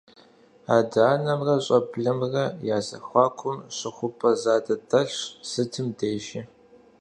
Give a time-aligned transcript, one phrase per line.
[0.77, 6.41] Адэ-анэмрэ щӀэблэмрэ я зэхуакум щыхупӀэ задэ дэлъщ сытым дежи.